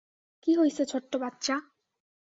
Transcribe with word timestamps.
কি 0.43 0.51
হইছে 0.55 0.83
ছোট্ট 0.85 1.11
বাচ্চা? 1.15 1.55